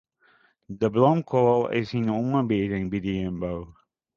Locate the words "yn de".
1.97-2.13